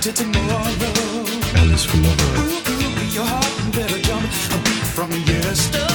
to 0.00 0.12
tomorrow. 0.12 0.64
Alice 1.56 1.84
for 1.84 1.98
Lover. 1.98 2.40
Ooh, 2.40 3.04
your 3.12 3.24
heart 3.24 3.74
better 3.74 3.98
jump 4.00 4.24
a 4.24 4.58
beat 4.64 4.86
from 4.86 5.10
yesterday. 5.26 5.89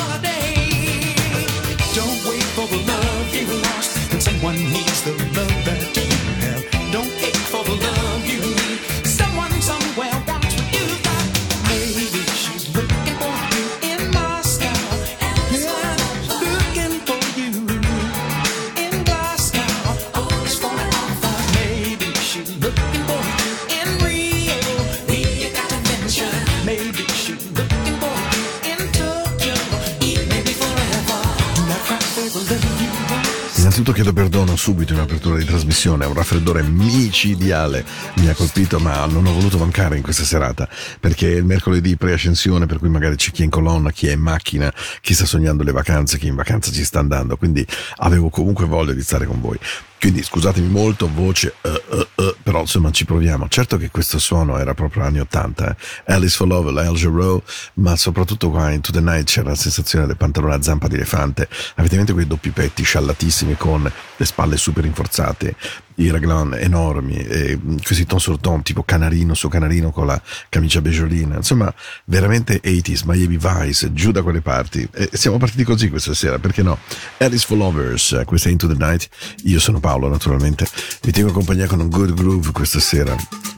Perdono 34.45 34.56
subito 34.57 34.94
in 34.94 35.00
apertura 35.00 35.38
di 35.38 35.44
trasmissione, 35.44 36.06
un 36.06 36.13
raffreddore 36.13 36.62
micidiale 36.62 37.83
mi 38.18 38.27
ha 38.27 38.36
colpito 38.36 38.80
ma 38.80 39.06
non 39.07 39.25
ho 39.25 39.33
voluto 39.33 39.57
mancare 39.57 39.97
in 39.97 40.03
questa 40.03 40.24
serata 40.24 40.69
perché 41.00 41.27
il 41.27 41.44
mercoledì 41.44 41.97
preascensione 41.97 42.68
per 42.68 42.77
cui 42.77 42.89
magari 42.89 43.15
c'è 43.15 43.31
chi 43.31 43.42
è 43.42 43.45
in 43.45 43.50
colonna, 43.50 43.92
chi 43.92 44.07
è 44.07 44.12
in 44.12 44.19
macchina, 44.19 44.71
chi 45.01 45.15
sta 45.15 45.25
sognando 45.25 45.63
le 45.63 45.71
vacanze, 45.71 46.19
chi 46.19 46.27
in 46.27 46.36
vacanza 46.36 46.71
ci 46.71 46.83
sta 46.83 47.00
andando, 47.00 47.38
quindi 47.38 47.65
avevo 47.97 48.30
comunque 48.30 48.65
voglia 48.65 48.94
di 48.94 49.01
stare 49.01 49.25
con 49.25 49.42
voi. 49.42 49.57
Quindi 50.00 50.21
scusatemi 50.21 50.68
molto, 50.68 51.09
voce, 51.12 51.56
eh, 51.62 51.81
eh, 51.92 52.07
eh, 52.15 52.36
però 52.44 52.62
insomma 52.62 52.92
ci 52.92 53.06
proviamo. 53.06 53.47
Certo 53.47 53.77
che 53.77 53.89
questo 53.89 54.19
suono 54.19 54.57
era 54.57 54.74
proprio 54.74 55.03
anni 55.03 55.19
80, 55.19 55.69
eh. 55.69 56.13
Alice 56.13 56.36
for 56.36 56.47
Love, 56.47 56.69
Al 56.80 56.95
Jarreau, 56.95 57.42
ma 57.75 57.95
soprattutto 57.95 58.50
qua 58.50 58.71
in 58.71 58.81
To 58.81 58.92
The 58.92 59.01
Night 59.01 59.25
c'era 59.25 59.50
la 59.50 59.56
sensazione 59.56 60.06
del 60.06 60.18
pantalone 60.18 60.56
a 60.56 60.62
zampa 60.62 60.88
di 60.88 60.95
elefante. 60.95 61.47
Avete 61.75 61.94
in 61.94 62.00
mente 62.00 62.13
quei 62.13 62.27
doppi 62.27 62.51
petti 62.51 62.83
sciallatissimi 62.83 63.56
con 63.56 63.92
le 64.18 64.25
spalle 64.25 64.57
super 64.57 64.83
rinforzate, 64.83 65.56
i 65.95 66.09
raglan 66.09 66.56
enormi, 66.56 67.15
e 67.15 67.59
questi 67.83 68.06
ton 68.06 68.19
sur 68.19 68.39
ton, 68.39 68.62
tipo 68.63 68.83
canarino 68.83 69.33
su 69.33 69.47
canarino 69.47 69.92
con 69.92 70.07
la 70.07 70.21
camicia 70.50 70.81
beggiolina. 70.81 71.36
Insomma, 71.36 71.74
veramente 72.06 72.62
80s, 72.62 73.03
Miami 73.06 73.38
Vice, 73.38 73.94
giù 73.94 74.12
da 74.12 74.21
quelle 74.21 74.42
parti. 74.42 74.88
E 74.92 75.09
siamo 75.13 75.38
partiti 75.38 75.63
così 75.63 75.89
questa 75.89 76.13
sera, 76.13 76.39
perché 76.39 76.63
no? 76.63 76.77
Alice 77.19 77.45
for 77.45 77.57
Lovers, 77.57 78.21
questa 78.25 78.50
è 78.50 78.51
Into 78.51 78.68
the 78.68 78.75
Night. 78.77 79.07
Io 79.44 79.59
sono 79.59 79.80
Paolo, 79.80 80.09
naturalmente. 80.09 80.68
Vi 81.01 81.12
tengo 81.12 81.31
compagnia 81.31 81.68
con 81.68 81.80
un 81.80 81.89
good 81.89 82.13
groove 82.13 82.51
questa 82.51 82.80
sera. 82.80 83.15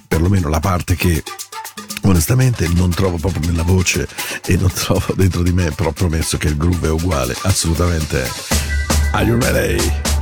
Perlomeno 0.07 0.49
la 0.49 0.59
parte 0.59 0.95
che 0.95 1.23
onestamente 2.03 2.67
non 2.69 2.89
trovo 2.91 3.17
proprio 3.17 3.45
nella 3.45 3.63
voce 3.63 4.07
e 4.45 4.55
non 4.55 4.71
trovo 4.71 5.13
dentro 5.15 5.41
di 5.43 5.51
me, 5.51 5.71
però 5.71 5.91
promesso 5.91 6.37
che 6.37 6.47
il 6.47 6.57
groove 6.57 6.87
è 6.87 6.91
uguale, 6.91 7.35
assolutamente. 7.41 8.25
Are 9.11 9.25
you 9.25 9.39
ready? 9.39 10.16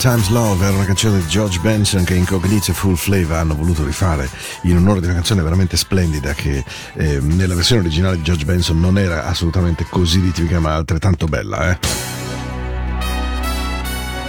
Times 0.00 0.30
Love 0.30 0.64
era 0.64 0.74
una 0.74 0.86
canzone 0.86 1.18
di 1.18 1.26
George 1.26 1.58
Benson 1.58 2.04
che 2.04 2.14
Incognito 2.14 2.70
e 2.70 2.74
Full 2.74 2.94
Flavor 2.94 3.36
hanno 3.36 3.54
voluto 3.54 3.84
rifare 3.84 4.30
in 4.62 4.78
onore 4.78 5.00
di 5.00 5.04
una 5.04 5.16
canzone 5.16 5.42
veramente 5.42 5.76
splendida 5.76 6.32
che 6.32 6.64
eh, 6.94 7.20
nella 7.20 7.54
versione 7.54 7.82
originale 7.82 8.16
di 8.16 8.22
George 8.22 8.46
Benson 8.46 8.80
non 8.80 8.96
era 8.96 9.26
assolutamente 9.26 9.84
così 9.90 10.20
ritmica 10.20 10.58
ma 10.58 10.74
altrettanto 10.74 11.26
bella, 11.26 11.70
eh. 11.70 11.78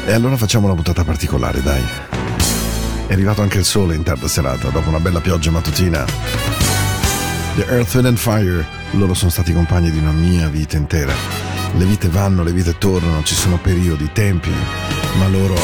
E 0.08 0.12
allora 0.12 0.36
facciamo 0.36 0.66
una 0.66 0.76
puntata 0.76 1.06
particolare, 1.06 1.64
dai. 1.64 1.84
È 3.08 3.14
arrivato 3.14 3.42
anche 3.42 3.60
il 3.60 3.66
sole 3.66 3.96
in 3.96 4.04
tarda 4.04 4.28
serata, 4.28 4.68
dopo 4.68 4.90
una 4.90 5.00
bella 5.00 5.22
pioggia 5.22 5.52
mattutina. 5.52 6.04
The 7.56 7.66
Earth, 7.70 7.94
Wind 7.94 8.08
and 8.08 8.18
Fire, 8.18 8.68
loro 8.92 9.14
sono 9.14 9.32
stati 9.32 9.54
compagni 9.54 9.90
di 9.90 10.00
una 10.00 10.12
mia 10.12 10.50
vita 10.50 10.76
intera. 10.76 11.41
Le 11.78 11.86
vite 11.86 12.10
vanno, 12.10 12.44
le 12.44 12.52
vite 12.52 12.78
tornano, 12.78 13.24
ci 13.24 13.34
sono 13.34 13.58
periodi, 13.58 14.10
tempi, 14.12 14.52
ma 15.18 15.28
loro 15.28 15.56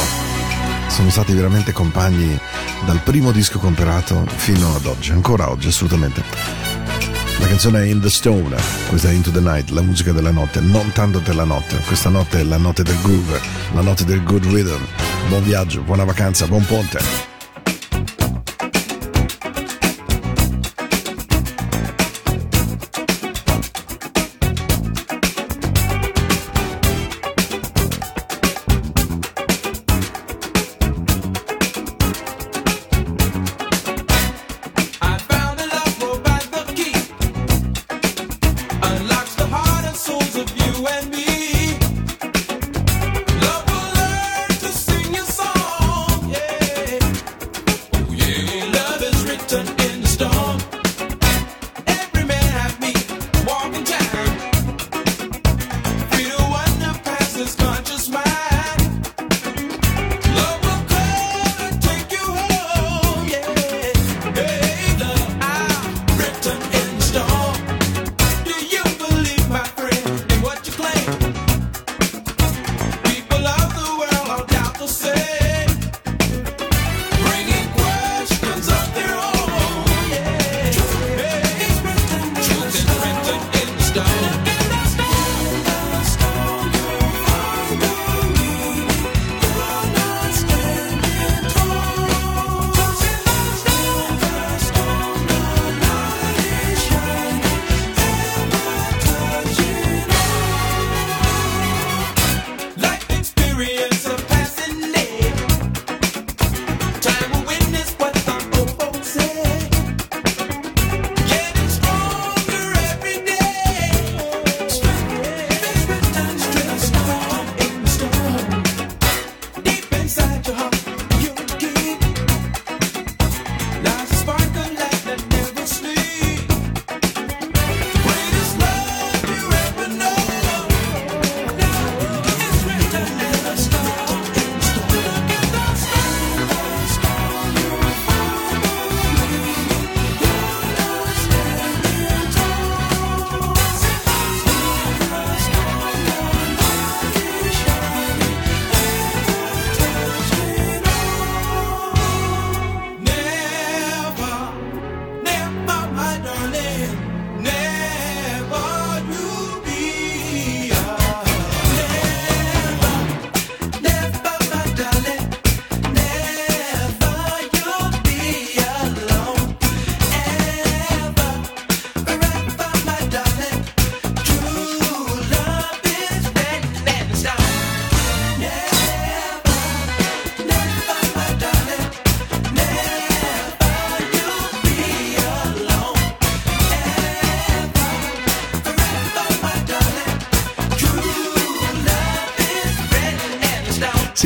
sono 0.88 1.10
stati 1.10 1.34
veramente 1.34 1.72
compagni 1.72 2.40
dal 2.86 3.00
primo 3.02 3.32
disco 3.32 3.60
comprato 3.60 4.26
fino 4.36 4.74
ad 4.76 4.86
oggi, 4.86 5.12
ancora 5.12 5.50
oggi 5.50 5.68
assolutamente. 5.68 6.24
La 7.40 7.48
canzone 7.48 7.82
è 7.82 7.86
In 7.86 8.02
the 8.02 8.10
Stone, 8.10 8.56
questa 8.90 9.10
è 9.10 9.14
Into 9.14 9.32
the 9.32 9.42
Night, 9.42 9.70
la 9.70 9.82
musica 9.82 10.12
della 10.12 10.32
notte, 10.32 10.60
non 10.60 10.92
tanto 10.92 11.20
della 11.20 11.44
notte, 11.44 11.78
questa 11.86 12.10
notte 12.10 12.40
è 12.40 12.44
la 12.44 12.58
notte 12.58 12.84
del 12.84 13.00
groove, 13.02 13.40
la 13.74 13.82
notte 13.82 14.06
del 14.06 14.24
good 14.24 14.46
rhythm. 14.46 14.86
Buon 15.28 15.44
viaggio, 15.44 15.82
buona 15.82 16.04
vacanza, 16.04 16.48
buon 16.48 16.66
ponte. 16.66 17.27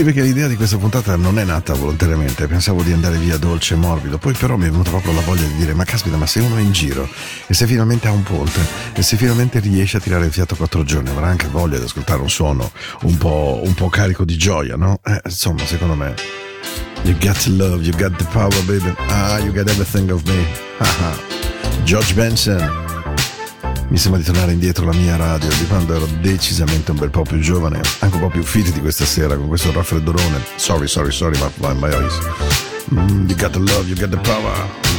Sì, 0.01 0.07
perché 0.07 0.23
l'idea 0.23 0.47
di 0.47 0.55
questa 0.55 0.77
puntata 0.77 1.15
non 1.15 1.37
è 1.37 1.43
nata 1.43 1.75
volontariamente, 1.75 2.47
pensavo 2.47 2.81
di 2.81 2.91
andare 2.91 3.17
via 3.17 3.37
dolce 3.37 3.75
e 3.75 3.77
morbido, 3.77 4.17
poi 4.17 4.33
però 4.33 4.57
mi 4.57 4.65
è 4.65 4.71
venuta 4.71 4.89
proprio 4.89 5.13
la 5.13 5.21
voglia 5.21 5.45
di 5.45 5.53
dire 5.53 5.75
ma 5.75 5.83
caspita, 5.83 6.17
ma 6.17 6.25
se 6.25 6.39
uno 6.39 6.57
è 6.57 6.59
in 6.59 6.71
giro 6.71 7.07
e 7.45 7.53
se 7.53 7.67
finalmente 7.67 8.07
ha 8.07 8.11
un 8.11 8.23
ponte 8.23 8.59
e 8.93 9.03
se 9.03 9.15
finalmente 9.15 9.59
riesce 9.59 9.97
a 9.97 9.99
tirare 9.99 10.25
il 10.25 10.31
fiato 10.31 10.55
quattro 10.55 10.83
giorni 10.83 11.09
avrà 11.09 11.27
anche 11.27 11.47
voglia 11.49 11.77
di 11.77 11.83
ascoltare 11.83 12.19
un 12.19 12.31
suono 12.31 12.71
un 13.03 13.15
po', 13.19 13.61
un 13.63 13.75
po' 13.75 13.89
carico 13.89 14.25
di 14.25 14.37
gioia, 14.37 14.75
no? 14.75 15.01
Eh, 15.05 15.21
insomma, 15.23 15.63
secondo 15.67 15.93
me... 15.93 16.15
You 17.03 17.15
got 17.19 17.45
love, 17.45 17.83
you 17.83 17.95
got 17.95 18.15
the 18.17 18.25
power, 18.31 18.49
baby. 18.65 18.91
Ah, 19.07 19.37
you 19.37 19.51
got 19.51 19.69
everything 19.69 20.09
of 20.09 20.27
me. 20.27 20.43
George 21.85 22.15
Benson. 22.15 22.90
Mi 23.91 23.97
sembra 23.97 24.21
di 24.21 24.25
tornare 24.25 24.53
indietro 24.53 24.85
alla 24.85 24.97
mia 24.97 25.17
radio 25.17 25.49
di 25.49 25.67
quando 25.67 25.93
ero 25.93 26.07
decisamente 26.21 26.91
un 26.91 26.97
bel 26.97 27.09
po' 27.09 27.23
più 27.23 27.39
giovane, 27.39 27.81
anche 27.99 28.15
un 28.15 28.21
po' 28.21 28.29
più 28.29 28.41
fit 28.41 28.71
di 28.71 28.79
questa 28.79 29.03
sera 29.03 29.35
con 29.35 29.49
questo 29.49 29.69
raffreddorone. 29.73 30.41
Sorry, 30.55 30.87
sorry, 30.87 31.11
sorry, 31.11 31.37
my, 31.39 31.51
my, 31.57 31.77
my 31.77 31.93
eyes. 31.93 32.17
Mm, 32.93 33.27
you 33.27 33.35
got 33.35 33.51
the 33.51 33.59
love, 33.59 33.89
you 33.89 33.95
got 33.97 34.09
the 34.09 34.17
power. 34.19 34.90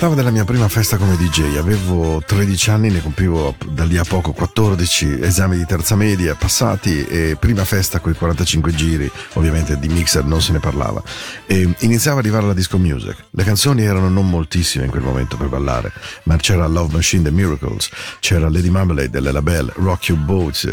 Trattava 0.00 0.22
della 0.22 0.34
mia 0.34 0.46
prima 0.46 0.66
festa 0.66 0.96
come 0.96 1.14
DJ, 1.14 1.58
avevo 1.58 2.22
13 2.24 2.70
anni, 2.70 2.88
ne 2.88 3.02
compivo 3.02 3.54
da 3.68 3.84
lì 3.84 3.98
a 3.98 4.02
poco 4.02 4.32
14, 4.32 5.20
esami 5.20 5.58
di 5.58 5.66
terza 5.66 5.94
media 5.94 6.34
passati 6.34 7.04
e 7.04 7.36
prima 7.38 7.66
festa 7.66 8.00
con 8.00 8.10
i 8.10 8.14
45 8.14 8.72
giri, 8.72 9.10
ovviamente 9.34 9.78
di 9.78 9.88
mixer 9.88 10.24
non 10.24 10.40
se 10.40 10.52
ne 10.52 10.58
parlava. 10.58 11.02
E 11.44 11.74
iniziava 11.80 12.18
ad 12.18 12.24
arrivare 12.24 12.46
la 12.46 12.54
disco 12.54 12.78
music, 12.78 13.24
le 13.28 13.44
canzoni 13.44 13.82
erano 13.82 14.08
non 14.08 14.26
moltissime 14.26 14.84
in 14.86 14.90
quel 14.90 15.02
momento 15.02 15.36
per 15.36 15.48
ballare, 15.48 15.92
ma 16.22 16.36
c'era 16.36 16.66
Love 16.66 16.94
Machine 16.94 17.24
The 17.24 17.30
Miracles, 17.30 17.90
c'era 18.20 18.48
Lady 18.48 18.70
Marmalade 18.70 19.10
delle 19.10 19.32
Labelle, 19.32 19.70
Rock 19.74 20.08
You 20.08 20.18
Boats, 20.18 20.64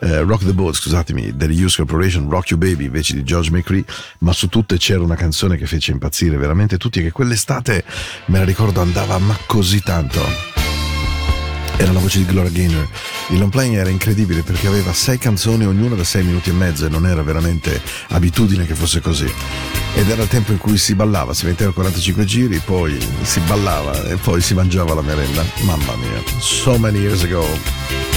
eh, 0.00 0.20
Rock 0.20 0.44
the 0.44 0.52
Boat, 0.52 0.74
scusatemi, 0.74 1.34
delle 1.34 1.54
Use 1.54 1.76
Corporation, 1.76 2.28
Rock 2.28 2.50
You 2.50 2.58
Baby 2.58 2.84
invece 2.84 3.14
di 3.14 3.22
George 3.22 3.50
McCree, 3.50 3.84
ma 4.18 4.34
su 4.34 4.50
tutte 4.50 4.76
c'era 4.76 5.02
una 5.02 5.16
canzone 5.16 5.56
che 5.56 5.64
fece 5.66 5.92
impazzire 5.92 6.36
veramente 6.36 6.76
tutti, 6.76 7.00
che 7.00 7.12
quell'estate 7.12 7.82
me 8.26 8.38
la 8.40 8.44
ricordo 8.44 8.72
andava 8.80 9.18
ma 9.18 9.38
così 9.46 9.80
tanto. 9.80 10.20
Era 11.76 11.92
la 11.92 11.98
voce 11.98 12.18
di 12.18 12.24
Gloria 12.24 12.50
Gaynor. 12.50 12.88
Il 13.30 13.38
long 13.38 13.50
playing 13.50 13.76
era 13.76 13.90
incredibile 13.90 14.42
perché 14.42 14.66
aveva 14.66 14.92
sei 14.92 15.18
canzoni, 15.18 15.66
ognuna 15.66 15.94
da 15.94 16.04
sei 16.04 16.22
minuti 16.22 16.50
e 16.50 16.52
mezzo, 16.52 16.86
e 16.86 16.88
non 16.88 17.06
era 17.06 17.22
veramente 17.22 17.80
abitudine 18.08 18.66
che 18.66 18.74
fosse 18.74 19.00
così. 19.00 19.30
Ed 19.94 20.08
era 20.08 20.22
il 20.22 20.28
tempo 20.28 20.52
in 20.52 20.58
cui 20.58 20.76
si 20.76 20.94
ballava, 20.94 21.34
si 21.34 21.46
metteva 21.46 21.72
45 21.72 22.24
giri, 22.24 22.60
poi 22.64 22.96
si 23.22 23.40
ballava 23.40 24.08
e 24.08 24.16
poi 24.16 24.40
si 24.40 24.54
mangiava 24.54 24.94
la 24.94 25.02
merenda. 25.02 25.44
Mamma 25.62 25.96
mia, 25.96 26.22
so 26.38 26.78
many 26.78 27.00
years 27.00 27.22
ago. 27.22 28.13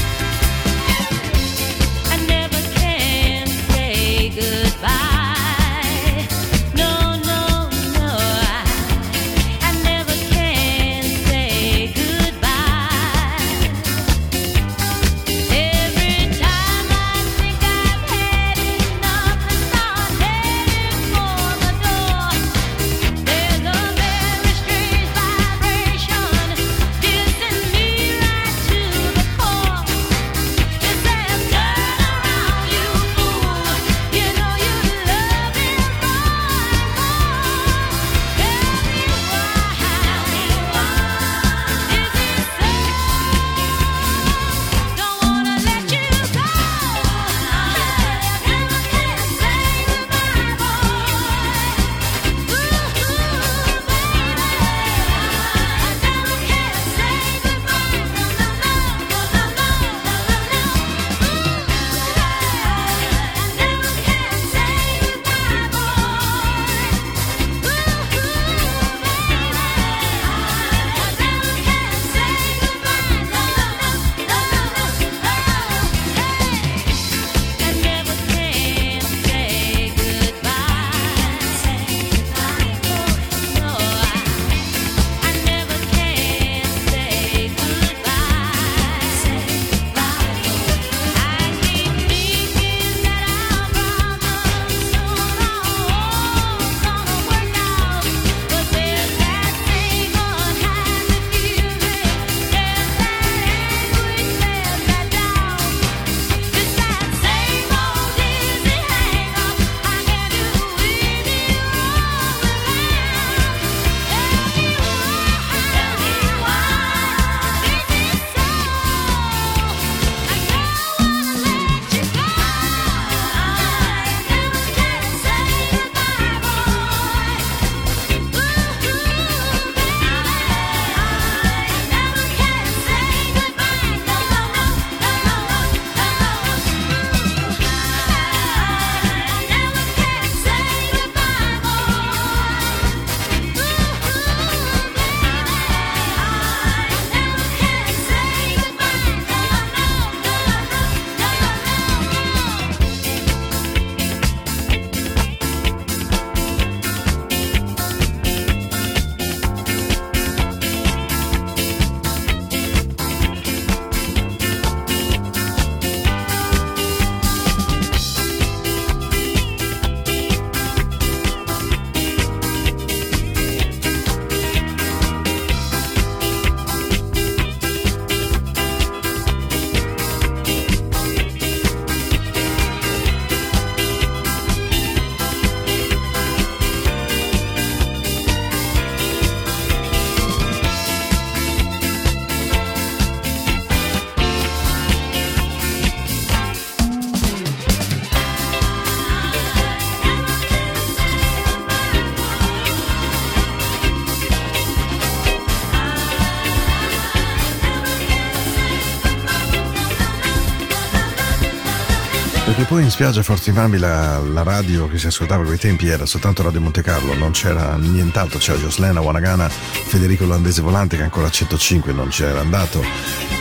Poi 212.77 212.85
in 212.85 212.91
spiaggia 212.91 213.21
a 213.21 213.23
Fortimami 213.23 213.79
la, 213.79 214.19
la 214.19 214.43
radio 214.43 214.87
che 214.87 214.99
si 214.99 215.07
ascoltava 215.07 215.41
a 215.41 215.45
quei 215.47 215.57
tempi 215.57 215.87
era 215.87 216.05
soltanto 216.05 216.43
Radio 216.43 216.61
Monte 216.61 216.83
Carlo, 216.83 217.15
non 217.15 217.31
c'era 217.31 217.75
nient'altro, 217.75 218.37
c'era 218.37 218.59
Joslena, 218.59 219.01
Wanagana, 219.01 219.49
Federico 219.49 220.25
Olandese 220.25 220.61
Volante 220.61 220.95
che 220.95 221.01
ancora 221.01 221.25
a 221.25 221.31
105 221.31 221.91
non 221.91 222.09
c'era 222.09 222.39
andato. 222.39 222.83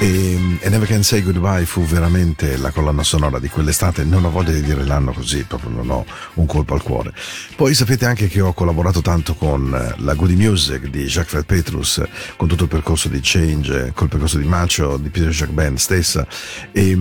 E, 0.00 0.58
e 0.58 0.68
Never 0.70 0.88
Can 0.88 1.02
Say 1.02 1.22
Goodbye 1.22 1.66
fu 1.66 1.82
veramente 1.82 2.56
la 2.56 2.70
colonna 2.70 3.02
sonora 3.02 3.38
di 3.38 3.48
quell'estate, 3.48 4.04
non 4.04 4.24
ho 4.24 4.30
voglia 4.30 4.52
di 4.52 4.62
dire 4.62 4.84
l'anno 4.86 5.12
così, 5.12 5.44
proprio 5.44 5.68
non 5.68 5.90
ho 5.90 6.06
un 6.36 6.46
colpo 6.46 6.74
al 6.74 6.82
cuore. 6.82 7.12
Poi 7.54 7.74
sapete 7.74 8.06
anche 8.06 8.28
che 8.28 8.40
ho 8.40 8.52
collaborato 8.52 9.02
tanto 9.02 9.34
con 9.34 9.74
eh, 9.74 9.94
la 10.02 10.14
Goody 10.14 10.34
Music 10.34 10.88
di 10.88 11.04
Jacques 11.04 11.30
Fred 11.30 11.44
Petrus, 11.44 12.02
con 12.36 12.48
tutto 12.48 12.64
il 12.64 12.68
percorso 12.68 13.08
di 13.08 13.20
Change, 13.22 13.86
eh, 13.86 13.92
col 13.92 14.08
percorso 14.08 14.38
di 14.38 14.46
Macho, 14.46 14.96
di 14.96 15.08
Peter 15.10 15.30
Jacques 15.30 15.54
Band 15.54 15.78
stessa 15.78 16.26
e, 16.72 16.96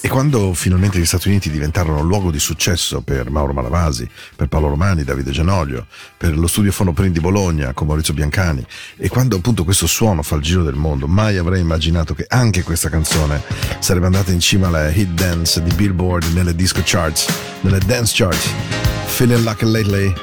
e 0.00 0.08
quando 0.08 0.52
finalmente 0.54 0.98
gli 0.98 1.04
Stati 1.04 1.28
Uniti 1.28 1.50
diventarono 1.50 2.02
luogo 2.02 2.30
di 2.30 2.38
successo 2.38 3.00
per 3.00 3.30
Mauro 3.30 3.52
Malavasi, 3.52 4.08
per 4.36 4.48
Paolo 4.48 4.68
Romani, 4.68 5.04
Davide 5.04 5.30
Genoglio, 5.30 5.86
per 6.16 6.36
lo 6.36 6.46
studio 6.46 6.72
Fonoprint 6.72 7.12
di 7.12 7.20
Bologna 7.20 7.72
con 7.72 7.86
Maurizio 7.86 8.14
Biancani 8.14 8.64
e 8.96 9.08
quando 9.08 9.36
appunto 9.36 9.64
questo 9.64 9.86
suono 9.86 10.22
fa 10.22 10.36
il 10.36 10.42
giro 10.42 10.62
del 10.62 10.74
mondo, 10.74 11.06
mai 11.06 11.36
avrei 11.36 11.60
immaginato 11.60 12.14
che 12.14 12.26
anche 12.28 12.62
questa 12.62 12.88
canzone 12.88 13.42
sarebbe 13.78 14.06
andata 14.06 14.32
in 14.32 14.40
cima 14.40 14.68
alla 14.68 14.90
hit 14.90 15.08
dance 15.10 15.62
di 15.62 15.72
Billboard 15.74 16.32
nelle 16.32 16.54
disco 16.54 16.80
charts, 16.84 17.26
nelle 17.62 17.78
dance 17.78 18.12
charts. 18.14 18.79
Feeling 19.10 19.44
Lucky 19.44 19.66
Lately 19.66 20.14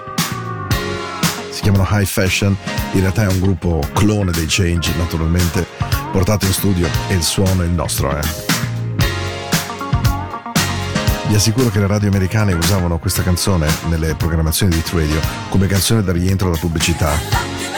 si 1.51 1.61
chiamano 1.61 1.87
High 1.89 2.05
Fashion, 2.05 2.55
in 2.93 2.99
realtà 3.01 3.23
è 3.23 3.27
un 3.27 3.39
gruppo 3.39 3.83
clone 3.93 4.31
dei 4.31 4.45
Change 4.47 4.91
naturalmente, 4.97 5.65
portato 6.11 6.45
in 6.45 6.53
studio 6.53 6.87
e 7.07 7.13
il 7.15 7.23
suono 7.23 7.61
è 7.61 7.65
il 7.65 7.71
nostro 7.71 8.17
eh. 8.17 8.21
Vi 11.27 11.35
assicuro 11.35 11.69
che 11.69 11.79
le 11.79 11.87
radio 11.87 12.07
americane 12.07 12.53
usavano 12.53 12.97
questa 12.99 13.21
canzone 13.21 13.67
nelle 13.89 14.15
programmazioni 14.15 14.71
di 14.71 14.79
hit 14.79 14.91
radio 14.93 15.19
come 15.49 15.67
canzone 15.67 16.01
da 16.01 16.11
rientro 16.11 16.49
da 16.49 16.57
pubblicità. 16.57 17.76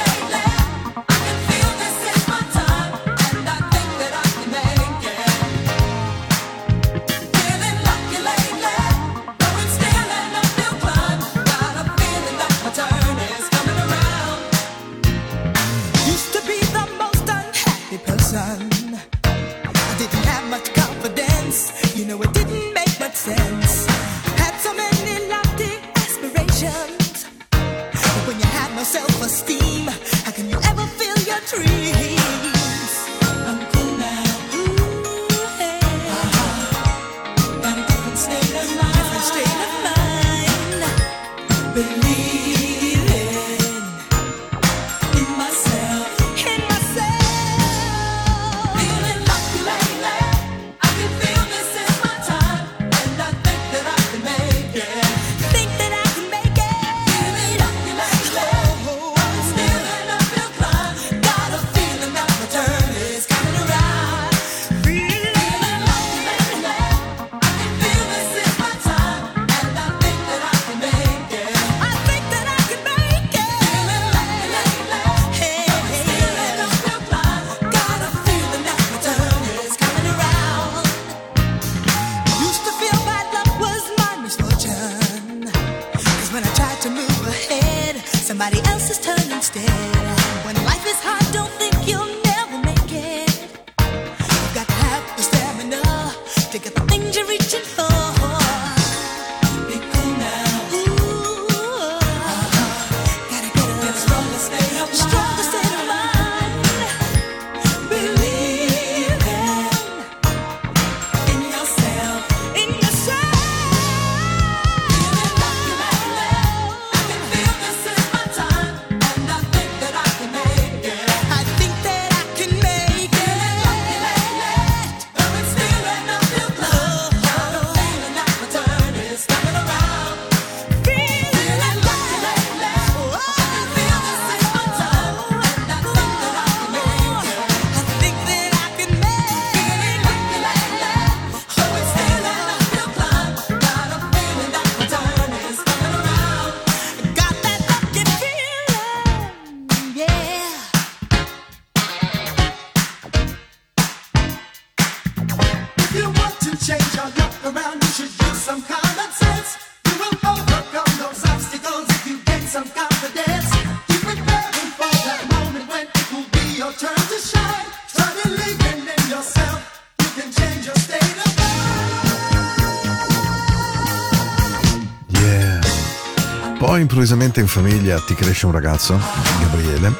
In 177.42 177.48
famiglia 177.48 178.00
ti 178.00 178.16
cresce 178.16 178.46
un 178.46 178.52
ragazzo, 178.52 179.00
Gabriele, 179.42 179.94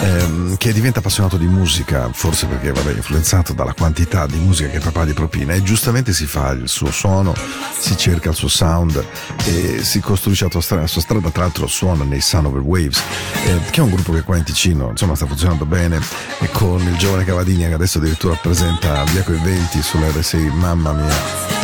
ehm, 0.00 0.56
che 0.56 0.72
diventa 0.72 0.98
appassionato 0.98 1.36
di 1.36 1.46
musica, 1.46 2.08
forse 2.12 2.46
perché 2.46 2.72
vabbè, 2.72 2.92
influenzato 2.92 3.52
dalla 3.52 3.72
quantità 3.72 4.26
di 4.26 4.38
musica 4.38 4.68
che 4.68 4.78
papà 4.78 5.04
gli 5.04 5.12
propina 5.12 5.54
e 5.54 5.62
giustamente 5.62 6.12
si 6.12 6.26
fa 6.26 6.50
il 6.50 6.68
suo 6.68 6.90
suono, 6.90 7.34
si 7.78 7.96
cerca 7.96 8.30
il 8.30 8.34
suo 8.34 8.48
sound 8.48 9.02
e 9.44 9.82
si 9.82 10.00
costruisce 10.00 10.44
la 10.44 10.50
sua 10.50 10.60
strada, 10.60 10.82
la 10.82 10.88
sua 10.88 11.00
strada 11.00 11.30
tra 11.30 11.42
l'altro 11.42 11.66
suona 11.66 12.04
nei 12.04 12.20
Sun 12.20 12.46
Over 12.46 12.60
Waves, 12.60 13.02
eh, 13.46 13.60
che 13.70 13.80
è 13.80 13.82
un 13.82 13.90
gruppo 13.90 14.12
che 14.12 14.22
qua 14.22 14.36
in 14.36 14.44
Ticino 14.44 14.90
insomma 14.90 15.14
sta 15.14 15.26
funzionando 15.26 15.64
bene 15.64 16.00
e 16.38 16.50
con 16.50 16.80
il 16.80 16.96
giovane 16.96 17.24
Cavadini 17.24 17.66
che 17.66 17.74
adesso 17.74 17.98
addirittura 17.98 18.34
presenta 18.34 19.04
Via 19.04 19.22
coi 19.22 19.38
Venti 19.38 19.82
sull'RSI, 19.82 20.50
mamma 20.54 20.92
mia. 20.92 21.57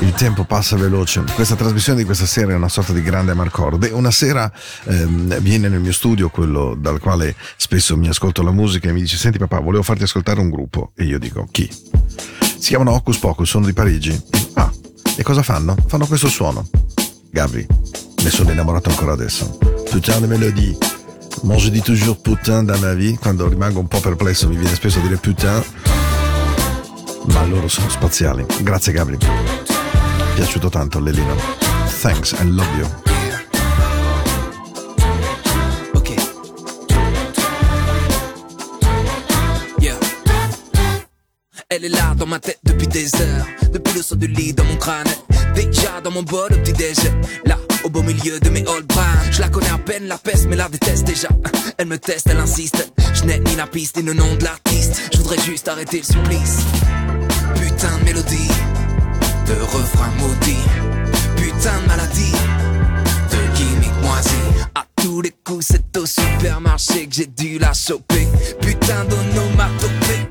Il 0.00 0.12
tempo 0.14 0.44
passa 0.44 0.76
veloce. 0.76 1.22
Questa 1.34 1.56
trasmissione 1.56 1.98
di 1.98 2.04
questa 2.04 2.24
sera 2.24 2.52
è 2.52 2.54
una 2.54 2.68
sorta 2.68 2.92
di 2.92 3.02
grande 3.02 3.34
Marcorde. 3.34 3.88
Una 3.88 4.10
sera 4.10 4.50
ehm, 4.84 5.38
viene 5.40 5.68
nel 5.68 5.80
mio 5.80 5.92
studio, 5.92 6.30
quello 6.30 6.74
dal 6.74 6.98
quale 6.98 7.36
spesso 7.56 7.96
mi 7.96 8.08
ascolto 8.08 8.42
la 8.42 8.50
musica, 8.50 8.88
e 8.88 8.92
mi 8.92 9.00
dice: 9.00 9.16
Senti, 9.16 9.38
papà, 9.38 9.60
volevo 9.60 9.82
farti 9.82 10.04
ascoltare 10.04 10.40
un 10.40 10.48
gruppo. 10.48 10.92
E 10.96 11.04
io 11.04 11.18
dico: 11.18 11.46
Chi? 11.50 11.70
Si 11.70 12.68
chiamano 12.68 12.92
Hocus 12.92 13.18
Pocus, 13.18 13.48
sono 13.48 13.66
di 13.66 13.72
Parigi. 13.72 14.18
Ah, 14.54 14.72
e 15.16 15.22
cosa 15.22 15.42
fanno? 15.42 15.76
Fanno 15.86 16.06
questo 16.06 16.28
suono. 16.28 16.66
Gabri, 17.30 17.66
ne 18.22 18.30
sono 18.30 18.50
innamorato 18.50 18.88
ancora 18.88 19.12
adesso. 19.12 19.58
Putain 19.90 20.20
de 20.20 20.26
mélodie. 20.26 20.76
Moi 21.42 21.56
je 21.58 21.70
dis 21.70 21.82
toujours 21.82 22.20
putain 22.20 22.64
dans 22.64 22.78
ma 22.80 22.92
vie, 22.94 23.16
quando 23.18 23.48
rimango 23.48 23.80
un 23.80 23.88
po' 23.88 24.00
perplesso 24.00 24.48
mi 24.48 24.56
viene 24.56 24.74
spesso 24.74 24.98
a 24.98 25.02
dire 25.02 25.16
putain, 25.16 25.62
ma 27.32 27.44
loro 27.44 27.68
sono 27.68 27.88
spaziali. 27.88 28.44
Grazie 28.62 28.92
Gabri. 28.92 29.59
Elle 41.72 41.84
est 41.84 41.88
là 41.88 42.14
dans 42.16 42.26
ma 42.26 42.40
tête 42.40 42.58
depuis 42.64 42.88
des 42.88 43.06
heures. 43.22 43.46
Depuis 43.72 43.94
le 43.94 44.02
son 44.02 44.16
du 44.16 44.26
lit 44.26 44.52
dans 44.52 44.64
mon 44.64 44.74
crâne. 44.74 45.06
Déjà 45.54 46.00
dans 46.02 46.10
mon 46.10 46.24
bol 46.24 46.48
au 46.52 46.56
petit 46.56 46.72
déj. 46.72 46.96
Là, 47.44 47.56
au 47.84 47.88
beau 47.88 48.02
milieu 48.02 48.40
de 48.40 48.48
mes 48.50 48.66
old 48.66 48.86
bruns. 48.88 49.30
Je 49.30 49.40
la 49.40 49.48
connais 49.48 49.70
à 49.70 49.78
peine, 49.78 50.08
la 50.08 50.18
peste, 50.18 50.46
mais 50.48 50.56
la 50.56 50.68
déteste 50.68 51.04
déjà. 51.04 51.28
Elle 51.78 51.86
me 51.86 51.96
teste, 51.96 52.26
elle 52.28 52.38
insiste. 52.38 52.92
Je 53.14 53.24
n'ai 53.24 53.38
ni 53.38 53.54
la 53.54 53.68
piste 53.68 53.96
ni 53.98 54.02
le 54.02 54.14
nom 54.14 54.34
de 54.34 54.42
l'artiste. 54.42 55.00
Je 55.12 55.18
voudrais 55.18 55.38
juste 55.38 55.68
arrêter 55.68 55.98
le 55.98 56.04
supplice. 56.04 56.58
Putain 57.54 57.98
de 57.98 58.04
mélodie. 58.04 58.50
De 59.50 59.56
refrain 59.62 60.12
maudit. 60.20 60.64
Putain 61.34 61.82
de 61.82 61.88
maladie 61.88 62.32
de 63.32 63.56
gimmick 63.56 63.92
moisi. 64.00 64.30
À 64.76 64.84
tous 64.94 65.22
les 65.22 65.34
coups, 65.44 65.66
c'est 65.72 65.96
au 65.96 66.06
supermarché 66.06 67.08
que 67.08 67.14
j'ai 67.16 67.26
dû 67.26 67.58
la 67.58 67.72
choper. 67.72 68.28
Putain 68.60 69.04
d'onomatopée. 69.06 70.29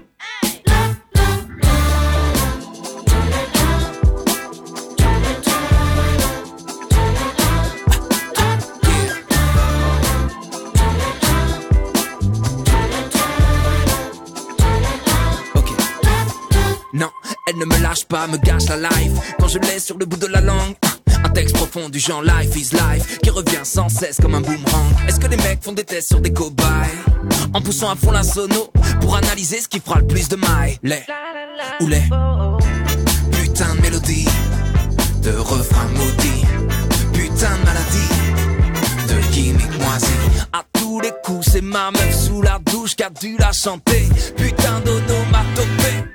Elle 17.49 17.57
ne 17.57 17.65
me 17.65 17.77
lâche 17.81 18.05
pas, 18.05 18.27
me 18.27 18.38
gâche 18.38 18.67
la 18.67 18.77
life. 18.77 19.12
Quand 19.39 19.47
je 19.47 19.57
l'ai 19.59 19.79
sur 19.79 19.97
le 19.97 20.05
bout 20.05 20.17
de 20.17 20.27
la 20.27 20.41
langue. 20.41 20.75
Un 21.23 21.29
texte 21.29 21.55
profond 21.55 21.89
du 21.89 21.99
genre 21.99 22.21
Life 22.21 22.55
is 22.55 22.69
Life 22.71 23.19
qui 23.19 23.29
revient 23.29 23.63
sans 23.63 23.89
cesse 23.89 24.17
comme 24.21 24.35
un 24.35 24.41
boomerang. 24.41 24.93
Est-ce 25.07 25.19
que 25.19 25.27
les 25.27 25.35
mecs 25.38 25.62
font 25.62 25.73
des 25.73 25.83
tests 25.83 26.09
sur 26.09 26.21
des 26.21 26.31
cobayes? 26.31 26.63
En 27.53 27.62
poussant 27.62 27.89
à 27.89 27.95
fond 27.95 28.12
la 28.12 28.23
sono 28.23 28.71
pour 29.01 29.15
analyser 29.17 29.59
ce 29.59 29.67
qui 29.67 29.79
fera 29.79 29.99
le 29.99 30.07
plus 30.07 30.29
de 30.29 30.38
mailles 30.38 30.77
Les 30.81 31.03
ou 31.81 31.88
les 31.88 32.03
putain 33.31 33.75
de 33.75 33.81
mélodie 33.81 34.27
de 35.23 35.31
refrain 35.31 35.88
maudit, 35.95 36.45
putain 37.12 37.57
de 37.57 37.65
maladie 37.65 38.09
de 39.09 39.33
gimmick 39.33 39.79
moisi. 39.79 40.07
À 40.53 40.63
tous 40.73 41.01
les 41.01 41.12
coups, 41.23 41.49
c'est 41.51 41.62
ma 41.62 41.91
meuf 41.91 42.15
sous 42.15 42.41
la 42.41 42.59
douche 42.59 42.95
qui 42.95 43.03
a 43.03 43.09
dû 43.09 43.35
la 43.38 43.51
chanter. 43.51 44.07
Putain 44.38 44.79
d'onomatopée. 44.85 46.09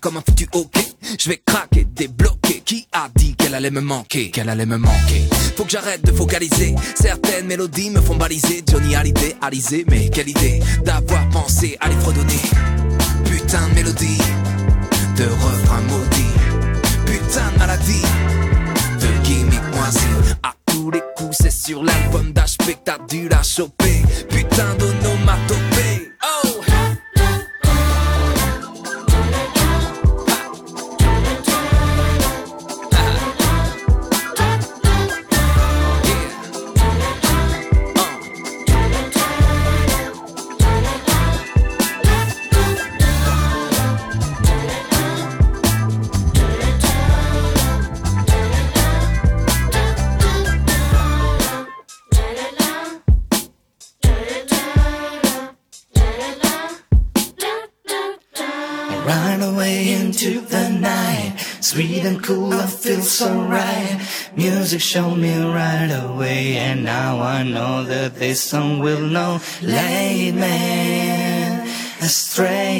Comme 0.00 0.16
un 0.16 0.22
foutu 0.22 0.46
ok 0.52 0.76
Je 1.18 1.28
vais 1.28 1.42
craquer, 1.44 1.84
débloquer. 1.84 2.62
Qui 2.64 2.86
a 2.92 3.08
dit 3.14 3.34
qu'elle 3.34 3.54
allait 3.54 3.70
me 3.70 3.80
manquer? 3.80 4.30
Qu'elle 4.30 4.48
allait 4.48 4.66
me 4.66 4.76
manquer. 4.76 5.22
Faut 5.56 5.64
que 5.64 5.70
j'arrête 5.70 6.04
de 6.04 6.12
focaliser. 6.12 6.74
Certaines 6.94 7.46
mélodies 7.46 7.90
me 7.90 8.00
font 8.00 8.16
baliser. 8.16 8.62
Johnny 8.70 8.94
Hallyday, 8.94 9.36
Alizé 9.40 9.84
Mais 9.88 10.08
quelle 10.10 10.28
idée 10.28 10.60
d'avoir 10.84 11.28
pensé 11.30 11.76
à 11.80 11.88
les 11.88 11.96
fredonner. 11.96 12.40
Putain 13.24 13.68
de 13.68 13.74
mélodie 13.74 14.18
De 15.16 15.24
refrain 15.24 15.80
maudit. 15.82 16.34
Putain 17.06 17.52
de 17.52 17.58
maladie 17.58 18.02
De 19.00 19.24
gimmick 19.24 19.62
moisi. 19.74 20.06
À 20.42 20.52
tous 20.66 20.90
les 20.90 21.02
coups 21.16 21.36
c'est 21.40 21.50
sur 21.50 21.82
l'album 21.82 22.32
d'HP 22.32 22.66
que 22.66 22.84
t'as 22.84 22.98
dû 23.08 23.28
la 23.28 23.42
choper. 23.42 24.02
Putain 24.28 24.74
d'onomatopée 24.78 25.67
Run 59.18 59.42
away 59.42 59.94
into 59.94 60.40
the 60.40 60.68
night, 60.68 61.34
sweet 61.60 62.04
and 62.04 62.22
cool, 62.22 62.52
I 62.54 62.66
feel 62.66 63.02
so 63.02 63.28
right. 63.42 63.98
Music 64.36 64.80
showed 64.80 65.16
me 65.16 65.34
right 65.42 65.90
away, 65.90 66.56
and 66.56 66.84
now 66.84 67.20
I 67.20 67.42
know 67.42 67.82
that 67.82 68.14
this 68.14 68.40
song 68.40 68.78
will 68.78 69.00
know. 69.00 69.40
Late 69.60 70.34
man, 70.34 71.66
astray. 72.00 72.78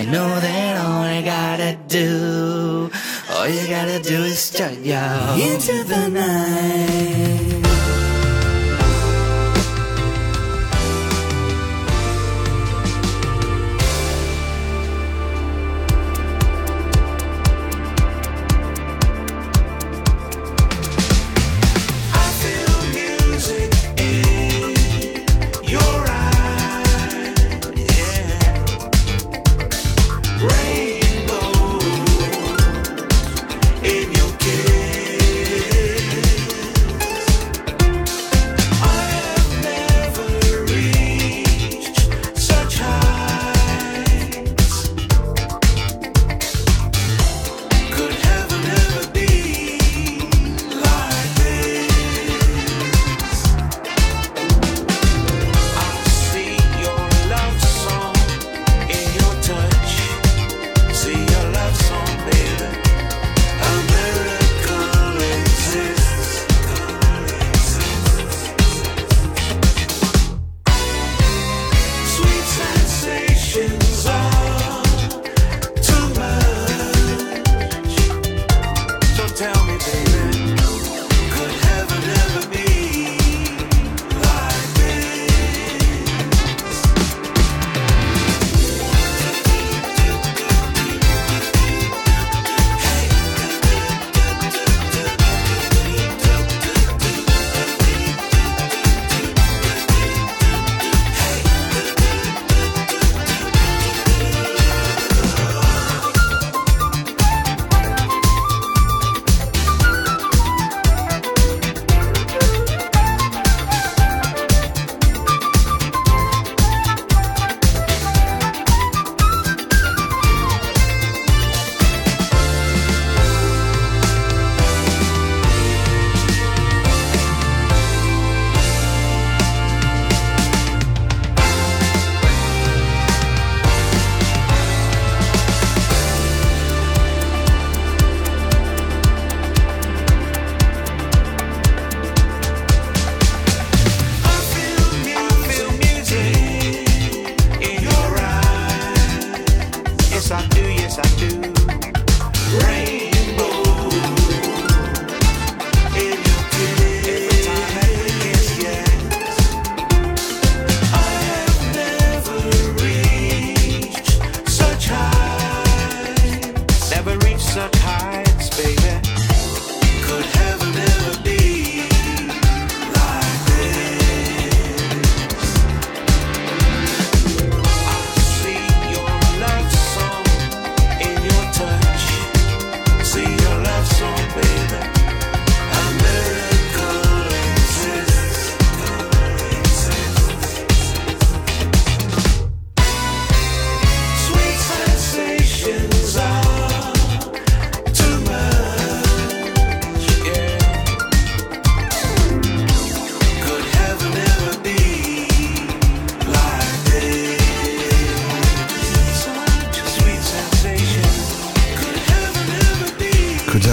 I 0.00 0.04
know 0.06 0.30
that 0.40 0.78
all 0.82 1.02
I 1.02 1.20
gotta 1.20 1.78
do, 1.86 2.90
all 3.30 3.46
you 3.46 3.68
gotta 3.68 4.00
do 4.00 4.22
is 4.24 4.50
turn 4.50 4.82
yo 4.84 5.04
into 5.36 5.84
the 5.84 6.08
night. 6.08 7.47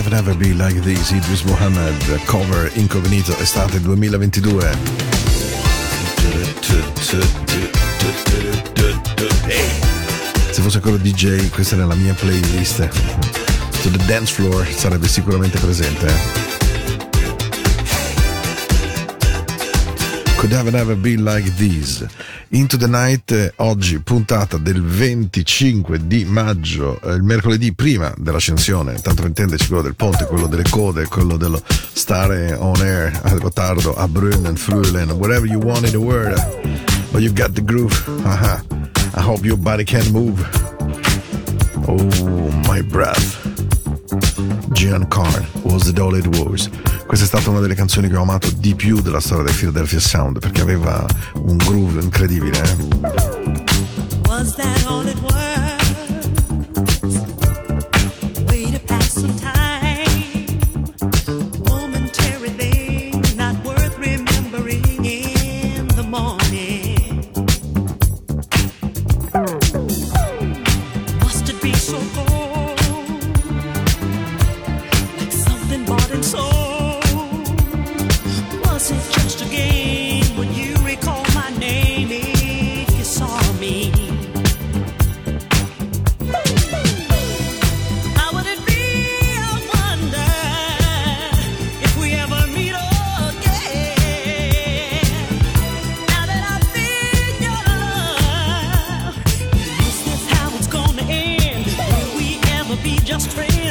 Have 0.06 0.24
Never 0.24 0.36
Be 0.36 0.54
Like 0.54 0.80
This, 0.82 1.12
Idris 1.12 1.44
Muhammad, 1.46 1.96
cover 2.28 2.70
incognito, 2.76 3.36
estate 3.40 3.80
2022. 3.82 4.60
Ehi, 9.48 10.52
Se 10.52 10.62
fosse 10.62 10.78
ancora 10.78 10.98
DJ, 10.98 11.50
questa 11.50 11.74
era 11.74 11.86
la 11.88 11.96
mia 11.96 12.14
playlist. 12.14 12.88
To 13.82 13.90
the 13.90 14.06
dance 14.06 14.32
floor 14.32 14.68
sarebbe 14.68 15.08
sicuramente 15.08 15.58
presente. 15.58 16.45
Could 20.46 20.58
Have 20.58 20.70
Never 20.70 20.96
Be 20.96 21.18
Like 21.18 21.56
This. 21.56 22.06
Into 22.50 22.78
the 22.78 22.86
Night, 22.86 23.32
eh, 23.32 23.52
oggi 23.56 23.98
puntata 23.98 24.58
del 24.58 24.80
25 24.80 26.06
di 26.06 26.24
maggio, 26.24 27.02
eh, 27.02 27.16
il 27.16 27.24
mercoledì 27.24 27.74
prima 27.74 28.14
dell'ascensione, 28.16 28.94
tanto 29.02 29.24
per 29.24 29.30
intenderci 29.30 29.66
quello 29.66 29.82
del 29.82 29.96
ponte, 29.96 30.26
quello 30.26 30.46
delle 30.46 30.70
code, 30.70 31.08
quello 31.08 31.38
dello 31.38 31.60
stare 31.68 32.54
on 32.54 32.80
air 32.80 33.20
a 33.24 33.34
Gottardo, 33.34 33.96
a 33.96 34.08
Brunn, 34.08 34.54
Fruelen, 34.54 35.10
wherever 35.14 35.48
you 35.48 35.60
want 35.60 35.84
in 35.84 35.90
the 35.90 35.98
world. 35.98 36.40
But 37.12 37.24
you 37.24 37.34
got 37.34 37.54
the 37.54 37.64
groove. 37.64 38.00
Haha. 38.22 38.62
I 39.16 39.22
hope 39.22 39.44
your 39.44 39.58
body 39.58 39.84
can 39.84 40.12
move. 40.12 40.48
Oh, 41.88 42.52
my 42.68 42.84
breath. 42.84 43.42
Gian 44.74 45.08
Carn 45.08 45.44
was 45.64 45.86
the 45.86 45.94
doll 45.94 46.14
it 46.14 46.28
was. 46.38 46.70
Questa 47.06 47.26
è 47.26 47.28
stata 47.28 47.50
una 47.50 47.60
delle 47.60 47.76
canzoni 47.76 48.10
che 48.10 48.16
ho 48.16 48.22
amato 48.24 48.50
di 48.56 48.74
più 48.76 49.00
della 49.00 49.20
storia 49.20 49.44
del 49.44 49.54
Philadelphia 49.54 50.00
Sound 50.00 50.40
perché 50.40 50.62
aveva 50.62 51.06
un 51.36 51.56
groove 51.58 52.02
incredibile. 52.02 52.60
eh. 55.38 55.75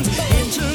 friends 0.03 0.59
into 0.59 0.74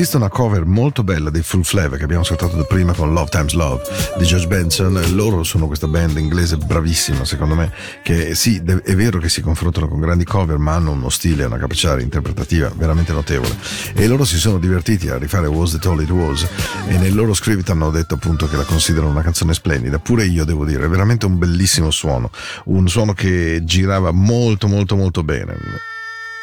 esiste 0.00 0.16
una 0.16 0.30
cover 0.30 0.64
molto 0.64 1.04
bella 1.04 1.28
dei 1.28 1.42
Full 1.42 1.60
Flavor 1.60 1.98
che 1.98 2.04
abbiamo 2.04 2.22
ascoltato 2.22 2.64
prima 2.64 2.94
con 2.94 3.12
Love 3.12 3.28
Times 3.28 3.52
Love 3.52 3.82
di 4.16 4.24
George 4.24 4.46
Benson. 4.46 4.98
Loro 5.14 5.42
sono 5.42 5.66
questa 5.66 5.88
band 5.88 6.16
inglese 6.16 6.56
bravissima, 6.56 7.26
secondo 7.26 7.54
me, 7.54 7.70
che 8.02 8.34
sì, 8.34 8.56
è 8.56 8.94
vero 8.94 9.18
che 9.18 9.28
si 9.28 9.42
confrontano 9.42 9.88
con 9.88 10.00
grandi 10.00 10.24
cover, 10.24 10.56
ma 10.56 10.72
hanno 10.72 10.92
uno 10.92 11.10
stile, 11.10 11.44
una 11.44 11.58
capacità 11.58 12.00
interpretativa 12.00 12.72
veramente 12.74 13.12
notevole. 13.12 13.54
E 13.92 14.06
loro 14.06 14.24
si 14.24 14.38
sono 14.38 14.58
divertiti 14.58 15.10
a 15.10 15.18
rifare 15.18 15.48
Was 15.48 15.72
That 15.72 15.84
All 15.84 16.00
It 16.00 16.10
Was 16.10 16.48
e 16.88 16.96
nel 16.96 17.14
loro 17.14 17.34
script 17.34 17.68
hanno 17.68 17.90
detto 17.90 18.14
appunto 18.14 18.48
che 18.48 18.56
la 18.56 18.64
considerano 18.64 19.10
una 19.10 19.22
canzone 19.22 19.52
splendida. 19.52 19.98
Pure 19.98 20.24
io 20.24 20.46
devo 20.46 20.64
dire, 20.64 20.86
è 20.86 20.88
veramente 20.88 21.26
un 21.26 21.36
bellissimo 21.36 21.90
suono, 21.90 22.30
un 22.66 22.88
suono 22.88 23.12
che 23.12 23.60
girava 23.64 24.12
molto 24.12 24.66
molto 24.66 24.96
molto 24.96 25.22
bene. 25.22 25.52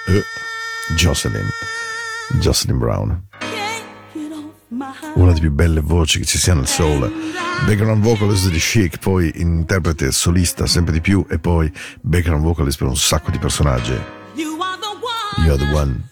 Eh, 0.06 0.24
Jocelyn. 0.96 1.48
Jocelyn 2.40 2.78
Brown. 2.78 3.26
Una 4.70 5.28
delle 5.28 5.40
più 5.40 5.52
belle 5.52 5.80
voci 5.80 6.20
che 6.20 6.26
ci 6.26 6.38
sia 6.38 6.54
nel 6.54 6.68
soul. 6.68 7.10
Background 7.66 8.04
vocalist 8.04 8.50
di 8.50 8.60
Chic, 8.60 8.98
poi 8.98 9.32
interprete 9.36 10.12
solista 10.12 10.66
sempre 10.66 10.92
di 10.92 11.00
più 11.00 11.26
e 11.30 11.40
poi 11.40 11.72
background 12.02 12.44
vocalist 12.44 12.78
per 12.78 12.88
un 12.88 12.98
sacco 12.98 13.32
di 13.32 13.40
personaggi. 13.40 13.98
You 14.36 14.60
are 14.60 14.78
the 14.78 14.88
one. 14.88 15.46
You 15.46 15.54
are 15.54 15.58
the 15.58 15.74
one. 15.74 16.06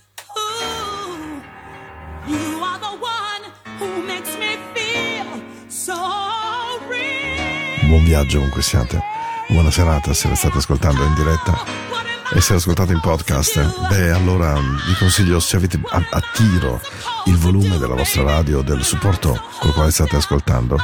Buon 7.88 8.04
viaggio 8.06 8.38
ovunque 8.38 8.62
siate. 8.62 9.02
Buona 9.50 9.70
serata 9.70 10.14
se 10.14 10.30
la 10.30 10.36
state 10.36 10.58
ascoltando 10.60 11.04
in 11.04 11.14
diretta. 11.14 11.95
E 12.34 12.42
se 12.42 12.54
l'ascoltate 12.54 12.92
in 12.92 13.00
podcast, 13.00 13.88
beh 13.88 14.12
allora 14.12 14.56
vi 14.56 14.94
consiglio 14.98 15.40
se 15.40 15.56
avete 15.58 15.80
a, 15.90 16.06
a 16.10 16.22
tiro 16.34 16.82
il 17.26 17.38
volume 17.38 17.78
della 17.78 17.94
vostra 17.96 18.24
radio, 18.24 18.62
del 18.62 18.84
supporto 18.84 19.40
col 19.60 19.74
quale 19.74 19.92
state 19.92 20.16
ascoltando, 20.16 20.78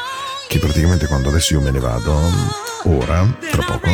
che 0.48 0.60
praticamente 0.60 1.08
quando 1.08 1.30
adesso 1.30 1.54
io 1.54 1.62
me 1.62 1.72
ne 1.72 1.80
vado, 1.80 2.18
ora, 2.84 3.26
tra 3.50 3.64
poco, 3.64 3.90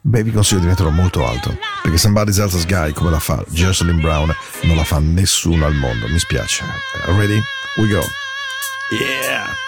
beh 0.00 0.22
vi 0.22 0.32
consiglio 0.32 0.60
di 0.60 0.66
metterlo 0.66 0.90
molto 0.90 1.26
alto, 1.26 1.56
perché 1.82 1.98
Somebody's 1.98 2.38
Else's 2.38 2.66
Guy 2.66 2.92
come 2.92 3.10
la 3.10 3.20
fa 3.20 3.44
Jocelyn 3.48 4.00
Brown 4.00 4.34
non 4.62 4.76
la 4.76 4.84
fa 4.84 4.98
nessuno 4.98 5.66
al 5.66 5.74
mondo, 5.74 6.08
mi 6.08 6.18
spiace. 6.18 6.64
Ready? 7.06 7.40
We 7.76 7.88
go. 7.88 8.02
Yeah! 8.90 9.63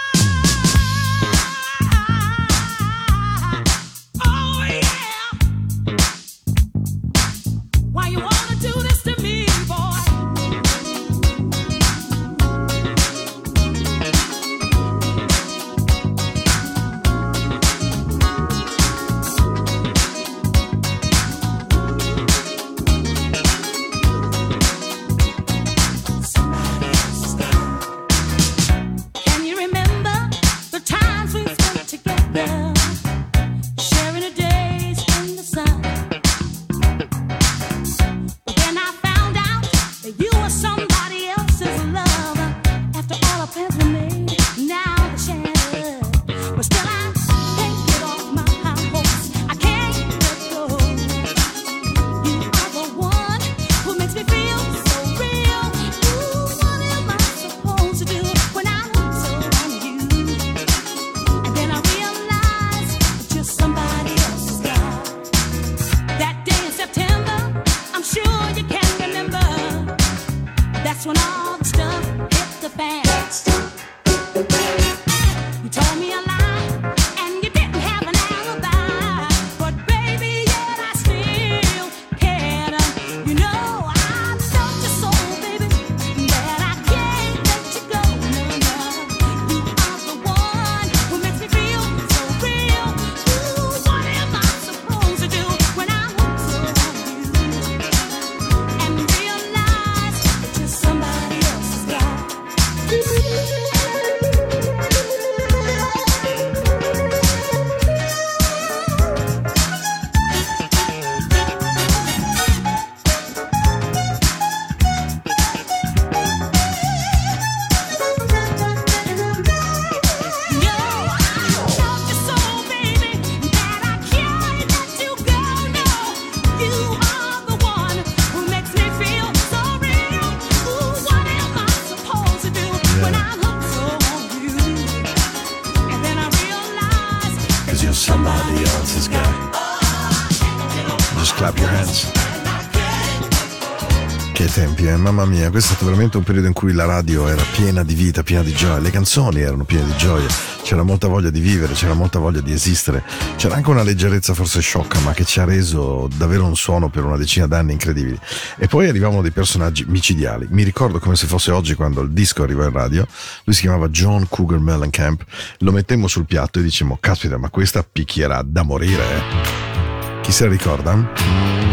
Mia, 145.27 145.51
questo 145.51 145.73
è 145.73 145.75
stato 145.75 145.85
veramente 145.85 146.17
un 146.17 146.23
periodo 146.23 146.47
in 146.47 146.53
cui 146.53 146.73
la 146.73 146.85
radio 146.85 147.29
era 147.29 147.43
piena 147.55 147.83
di 147.83 147.95
vita, 147.95 148.23
piena 148.23 148.43
di 148.43 148.53
gioia, 148.53 148.79
le 148.79 148.91
canzoni 148.91 149.41
erano 149.41 149.65
piene 149.65 149.85
di 149.85 149.97
gioia, 149.97 150.27
c'era 150.63 150.83
molta 150.83 151.09
voglia 151.09 151.31
di 151.31 151.41
vivere, 151.41 151.75
c'era 151.75 151.95
molta 151.95 152.19
voglia 152.19 152.41
di 152.41 152.53
esistere, 152.53 153.03
c'era 153.37 153.57
anche 153.57 153.71
una 153.71 153.83
leggerezza 153.83 154.35
forse 154.35 154.61
sciocca, 154.61 154.99
ma 155.01 155.13
che 155.13 155.25
ci 155.25 155.41
ha 155.41 155.45
reso 155.45 156.09
davvero 156.17 156.45
un 156.45 156.57
suono 156.57 156.89
per 156.89 157.05
una 157.05 157.17
decina 157.17 157.47
d'anni 157.47 157.73
incredibili. 157.73 158.19
E 158.57 158.67
poi 158.69 158.89
arrivavano 158.89 159.23
dei 159.23 159.33
personaggi 159.33 159.85
micidiali. 159.87 160.47
Mi 160.51 160.63
ricordo 160.63 160.99
come 160.99 161.17
se 161.17 161.27
fosse 161.27 161.51
oggi 161.51 161.75
quando 161.75 162.01
il 162.01 162.11
disco 162.11 162.43
arrivò 162.43 162.65
in 162.65 162.73
radio, 162.73 163.07
lui 163.45 163.55
si 163.55 163.63
chiamava 163.63 163.89
John 163.89 164.27
Cougar 164.29 164.61
Mellencamp, 164.61 165.25
lo 165.59 165.73
mettemmo 165.73 166.09
sul 166.09 166.27
piatto 166.27 166.59
e 166.59 166.63
dicemmo, 166.63 166.99
caspita, 167.01 167.37
ma 167.37 167.51
questa 167.51 167.85
picchierà 167.85 168.43
da 168.45 168.63
morire, 168.63 169.03
eh. 169.03 170.23
Chi 170.23 170.33
se 170.33 170.45
la 170.45 170.51
ricorda? 170.51 171.66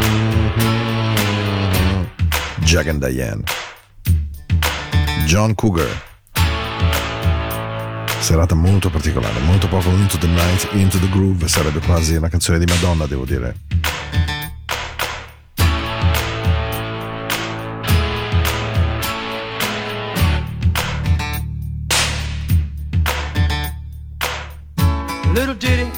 Jack 2.74 2.88
and 2.88 3.00
Diane. 3.00 3.44
John 5.28 5.54
Cougar. 5.54 5.88
Serata 8.20 8.56
molto 8.56 8.90
particolare, 8.90 9.40
molto 9.42 9.68
poco 9.68 9.90
Into 9.90 10.18
the 10.18 10.26
Night, 10.26 10.68
Into 10.72 10.98
the 10.98 11.08
Groove, 11.10 11.48
sarebbe 11.48 11.80
quasi 11.82 12.16
una 12.16 12.30
canzone 12.30 12.58
di 12.58 12.66
Madonna, 12.66 13.06
devo 13.06 13.26
dire. 13.26 13.56
Little 25.32 25.54
ditty 25.54 25.92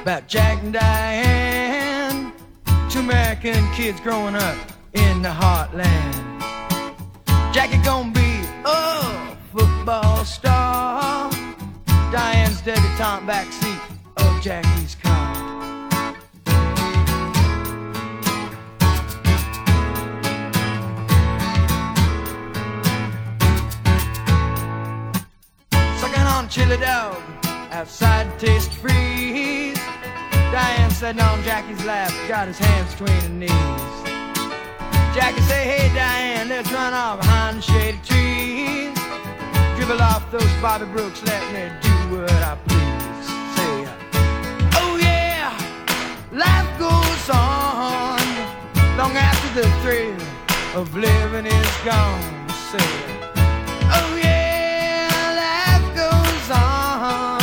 about 0.00 0.26
Jack 0.28 0.62
and 0.62 0.72
Diane, 0.72 2.32
two 2.88 3.00
American 3.00 3.70
kids 3.74 4.00
growing 4.00 4.34
up 4.34 4.69
in 4.94 5.22
the 5.22 5.28
heartland. 5.28 6.14
Jackie 7.52 7.78
gonna 7.78 8.12
be 8.12 8.40
a 8.64 9.36
football 9.52 10.24
star. 10.24 11.30
Diane's 12.12 12.60
debutante 12.62 13.26
backseat 13.26 13.80
of 14.16 14.42
Jackie's 14.42 14.96
car. 14.96 15.34
Sucking 25.98 26.22
on 26.22 26.48
chili 26.48 26.76
dog 26.78 27.16
outside 27.70 28.38
taste 28.38 28.72
freeze. 28.74 29.78
Diane 30.52 30.90
sitting 30.90 31.22
on 31.22 31.42
Jackie's 31.44 31.84
lap, 31.84 32.12
got 32.26 32.48
his 32.48 32.58
hands 32.58 32.92
between 32.94 33.20
her 33.20 33.28
knees. 33.28 33.89
Jackie 35.12 35.40
say, 35.42 35.64
hey 35.64 35.94
Diane, 35.94 36.48
let's 36.48 36.70
run 36.72 36.94
off 36.94 37.20
behind 37.20 37.58
the 37.58 37.62
shady 37.62 37.98
trees. 38.04 38.94
Dribble 39.76 40.00
off 40.00 40.30
those 40.30 40.52
Bobby 40.62 40.86
Brooks, 40.86 41.22
let 41.24 41.42
me 41.52 41.68
do 41.82 41.90
what 42.14 42.30
I 42.30 42.56
please. 42.66 43.26
Say, 43.56 43.88
oh 44.80 44.96
yeah, 45.02 45.50
life 46.30 46.70
goes 46.78 47.28
on 47.28 48.20
long 48.96 49.16
after 49.16 49.60
the 49.60 49.68
thrill 49.82 50.20
of 50.80 50.94
living 50.94 51.46
is 51.46 51.76
gone. 51.84 52.48
Say, 52.70 52.90
oh 53.98 54.16
yeah, 54.22 55.10
life 55.42 55.88
goes 55.96 56.50
on 56.56 57.42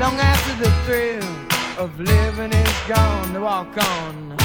long 0.00 0.18
after 0.18 0.64
the 0.64 0.70
thrill 0.84 1.30
of 1.78 1.98
living 2.00 2.52
is 2.52 2.76
gone. 2.88 3.32
To 3.32 3.40
walk 3.40 3.78
on. 3.78 4.39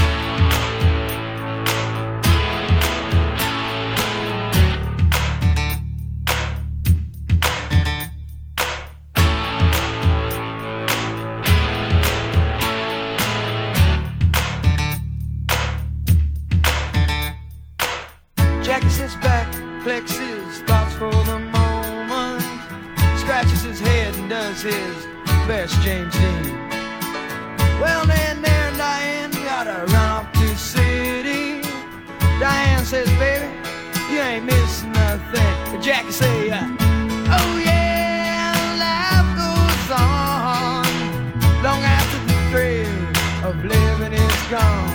is 24.56 24.64
his 24.64 25.06
best 25.47 25.80
James 25.82 26.14
Dean. 26.14 26.58
Well, 27.82 28.06
then 28.06 28.41
there, 28.41 28.72
Diane 28.78 29.32
gotta 29.32 29.86
run 29.91 29.95
off 29.95 30.32
to 30.34 30.58
city. 30.58 31.62
Diane 32.39 32.86
says, 32.86 33.10
baby, 33.20 33.51
you 34.12 34.20
ain't 34.20 34.45
missing 34.45 34.91
nothing. 34.93 35.53
But 35.72 35.82
Jackie 35.82 36.12
say, 36.12 36.51
uh, 36.51 36.68
oh 37.38 37.62
yeah, 37.66 38.56
life 38.86 39.32
goes 39.43 39.91
on 39.91 40.86
long 41.64 41.82
after 41.84 42.20
the 42.30 42.38
thrill 42.49 43.49
of 43.49 43.66
living 43.66 44.14
is 44.14 44.41
gone. 44.49 44.94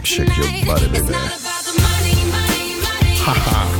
shake, 0.00 0.06
shake 0.06 0.36
your 0.36 0.74
body, 0.74 0.88
baby. 0.88 1.12
Ha 3.24 3.34
ha. 3.34 3.71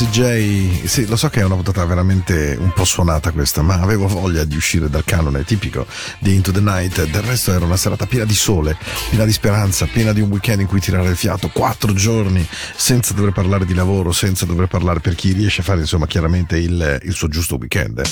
World. 0.00 0.08
Jesse 0.08 0.10
J, 0.10 0.86
sì, 0.86 1.06
lo 1.06 1.16
so 1.16 1.28
che 1.28 1.40
è 1.40 1.44
una 1.44 1.54
puntata 1.54 1.84
veramente 1.84 2.56
un 2.58 2.72
po' 2.72 2.84
suonata 2.84 3.32
questa, 3.32 3.62
ma 3.62 3.80
avevo 3.80 4.06
voglia 4.06 4.44
di 4.44 4.54
uscire 4.54 4.88
dal 4.88 5.04
canone 5.04 5.44
tipico 5.44 5.86
di 6.20 6.34
Into 6.34 6.52
the 6.52 6.60
Night. 6.60 7.04
Del 7.08 7.22
resto 7.22 7.52
era 7.52 7.64
una 7.64 7.76
serata 7.76 8.06
piena 8.06 8.24
di 8.24 8.34
sole, 8.34 8.76
piena 9.08 9.24
di 9.24 9.32
speranza, 9.32 9.86
piena 9.86 10.12
di 10.12 10.20
un 10.20 10.30
weekend 10.30 10.60
in 10.60 10.66
cui 10.66 10.80
tirare 10.80 11.08
il 11.08 11.16
fiato, 11.16 11.48
quattro 11.48 11.92
giorni 11.94 12.46
senza 12.76 13.12
dover 13.14 13.32
parlare 13.32 13.64
di 13.64 13.74
lavoro, 13.74 14.12
senza 14.12 14.46
dover 14.46 14.68
parlare 14.68 15.00
per 15.00 15.14
chi 15.14 15.32
riesce 15.32 15.62
a 15.62 15.64
fare 15.64 15.80
insomma 15.80 16.06
chiaramente 16.06 16.58
il, 16.58 17.00
il 17.02 17.12
suo 17.12 17.28
giusto 17.28 17.56
weekend. 17.56 18.02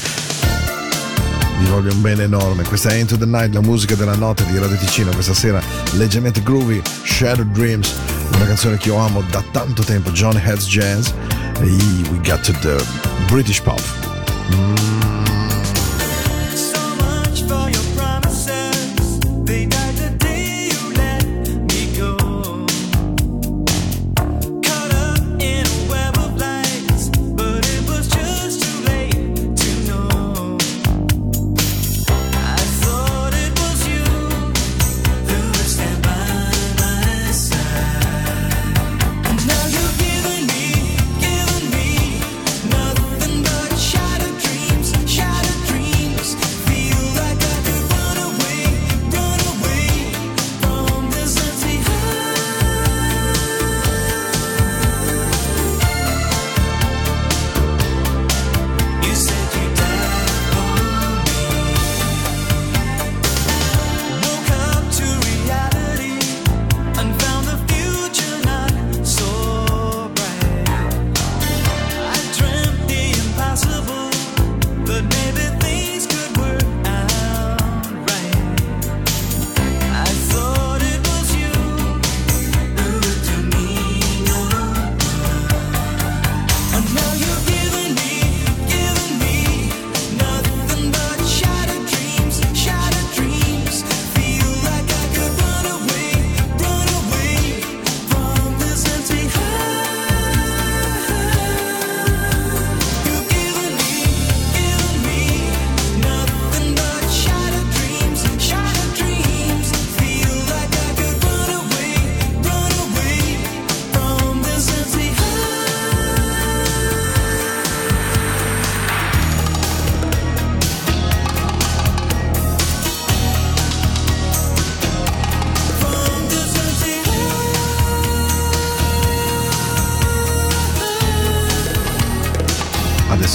Vi 1.58 1.66
voglio 1.66 1.92
un 1.92 2.02
bene 2.02 2.24
enorme. 2.24 2.64
Questa 2.64 2.90
è 2.90 2.94
Into 2.96 3.16
the 3.16 3.24
Night, 3.24 3.54
la 3.54 3.62
musica 3.62 3.94
della 3.94 4.16
notte 4.16 4.44
di 4.44 4.58
Radio 4.58 4.76
Ticino. 4.76 5.10
Questa 5.12 5.34
sera 5.34 5.62
leggermente 5.92 6.42
groovy, 6.42 6.82
Shadow 7.04 7.46
Dreams, 7.46 7.94
una 8.34 8.46
canzone 8.46 8.76
che 8.76 8.88
io 8.88 8.96
amo 8.96 9.22
da 9.30 9.42
tanto 9.52 9.82
tempo, 9.82 10.10
John 10.10 10.36
Heads 10.36 10.66
Jazz. 10.66 11.10
We 11.60 12.18
got 12.18 12.44
to 12.44 12.52
the 12.52 12.76
British 13.28 13.62
pub. 13.62 13.80
So 13.80 14.56
mm. 14.56 14.85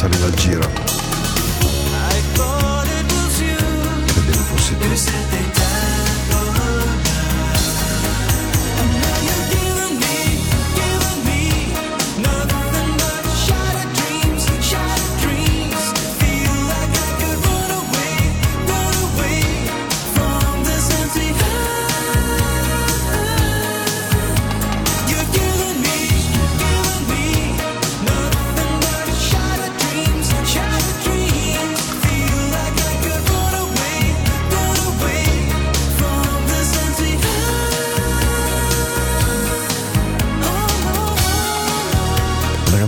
Arriva 0.03 0.25
il 0.25 0.33
giro. 0.33 0.67
Credevo 4.07 4.43
fosse 4.43 4.73
tu. 4.73 5.60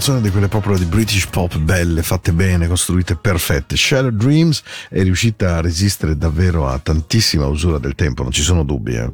Canzone 0.04 0.28
di 0.28 0.32
quelle 0.32 0.50
proprio 0.50 0.78
di 0.78 0.84
British 0.84 1.28
pop 1.28 1.58
belle, 1.60 2.04
fatte 2.04 2.34
bene, 2.34 2.68
costruite 2.68 3.16
perfette. 3.16 3.78
Shattered 3.78 4.18
Dreams 4.18 4.62
è 4.90 5.02
riuscita 5.02 5.56
a 5.56 5.62
resistere 5.62 6.18
davvero 6.18 6.68
a 6.68 6.78
tantissima 6.78 7.46
usura 7.46 7.78
del 7.78 7.96
tempo, 7.96 8.22
non 8.22 8.34
ci 8.34 8.42
sono 8.42 8.66
dubbi. 8.66 8.96
eh. 8.98 9.10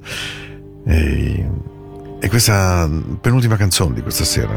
E, 0.88 1.50
e 2.20 2.28
questa 2.28 2.90
penultima 3.22 3.56
canzone 3.56 3.94
di 3.94 4.02
questa 4.02 4.24
sera. 4.24 4.52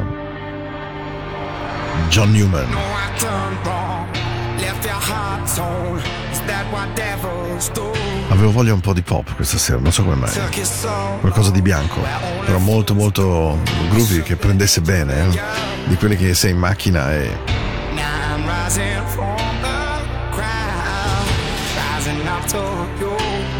John 2.09 2.33
Newman. 2.33 2.71
know 5.55 6.22
Avevo 8.29 8.51
voglia 8.51 8.73
un 8.73 8.81
po' 8.81 8.93
di 8.93 9.03
pop 9.03 9.35
questa 9.35 9.59
sera, 9.59 9.79
non 9.79 9.93
so 9.93 10.03
come 10.03 10.17
mai. 10.17 10.31
Qualcosa 11.21 11.51
di 11.51 11.63
bianco, 11.63 12.01
però 12.45 12.59
molto 12.59 12.95
molto 12.95 13.59
groovy 13.91 14.23
che 14.23 14.37
prendesse 14.37 14.81
bene, 14.81 15.29
eh. 15.29 15.41
di 15.87 15.97
quelli 15.97 16.17
che 16.17 16.35
sei 16.35 16.53
in 16.53 16.59
macchina 16.59 17.13
e. 17.13 17.61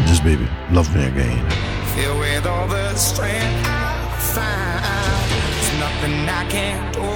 Just 0.05 0.23
baby, 0.23 0.47
love 0.69 0.89
me 0.93 1.05
again. 1.05 1.43
Filled 1.95 2.19
with 2.19 2.45
all 2.45 2.67
the 2.67 2.95
strength 2.95 3.65
I 3.65 4.09
find. 4.19 4.83
There's 5.29 5.79
nothing 5.79 6.29
I 6.29 6.45
can't 6.49 6.93
do. 6.93 7.12